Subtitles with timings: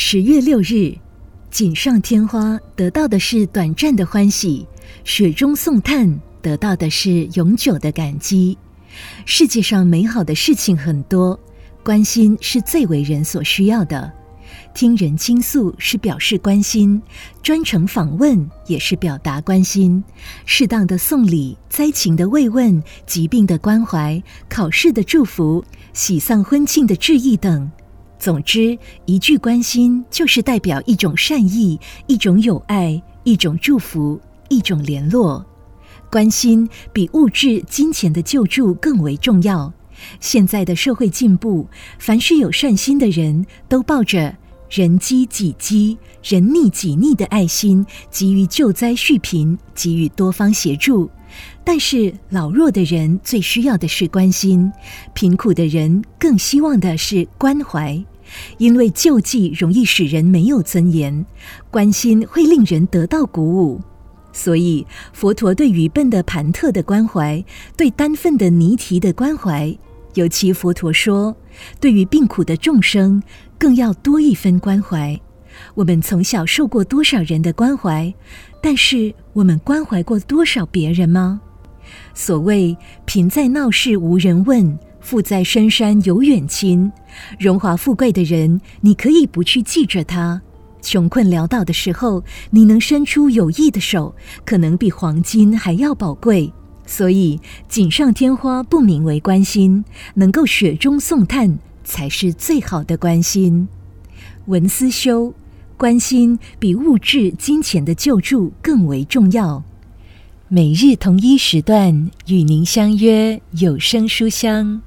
[0.00, 0.96] 十月六日，
[1.50, 4.64] 锦上添花得到的是短暂的欢喜，
[5.02, 8.56] 雪中送炭得到的是永久的感激。
[9.26, 11.38] 世界上美好的事情很多，
[11.82, 14.10] 关心是最为人所需要的。
[14.72, 17.02] 听人倾诉是表示关心，
[17.42, 20.02] 专程访问也是表达关心。
[20.46, 27.68] 适当的送礼、灾情的慰问、疾病的关怀、考试的祝福、喜丧婚庆的致意等。
[28.18, 28.76] 总之，
[29.06, 35.44] 一句关心就是代表一种善意、一种友爱、一种祝福、一种联络。
[36.10, 39.72] 关心比物质金钱的救助更为重要。
[40.20, 44.36] 现在的社会进步，凡是有善心的人都抱着
[44.70, 51.10] 人饥己饥、人溺己溺的爱心，给予救灾续贫，给予多方协助。
[51.64, 54.72] 但是老弱的人最需要的是关心，
[55.14, 58.02] 贫苦的人更希望的是关怀，
[58.56, 61.24] 因为救济容易使人没有尊严，
[61.70, 63.80] 关心会令人得到鼓舞。
[64.32, 67.44] 所以佛陀对愚笨的盘特的关怀，
[67.76, 69.76] 对单份的尼提的关怀，
[70.14, 71.36] 尤其佛陀说，
[71.80, 73.22] 对于病苦的众生，
[73.58, 75.18] 更要多一分关怀。
[75.74, 78.12] 我们从小受过多少人的关怀？
[78.62, 81.40] 但是我们关怀过多少别人吗？
[82.14, 86.90] 所谓贫在闹市无人问，富在深山有远亲。
[87.38, 90.40] 荣华富贵的人，你可以不去记着他；
[90.82, 94.14] 穷困潦倒的时候，你能伸出有益的手，
[94.44, 96.52] 可能比黄金还要宝贵。
[96.88, 103.68] 所以，锦上添花不名为关心，能够雪中送炭才是最好的关心。
[104.46, 105.34] 文思修。
[105.76, 109.62] 关心比物质金钱的救助更为重要。
[110.48, 114.82] 每日同一时段与您相约有声书香。